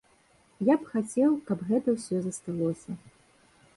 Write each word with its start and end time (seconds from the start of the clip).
Я 0.69 0.77
б 0.79 0.87
хацеў, 0.93 1.35
каб 1.49 1.59
гэта 1.69 1.95
ўсё 1.99 2.15
засталося. 2.25 2.91